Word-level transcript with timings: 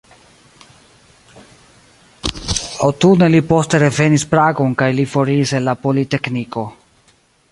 Aŭtune 2.87 3.29
li 3.33 3.43
poste 3.53 3.81
revenis 3.85 4.27
Pragon 4.33 4.75
kaj 4.81 4.89
li 5.01 5.07
foriris 5.13 5.55
el 5.59 5.69
la 5.71 5.79
politekniko. 5.87 6.67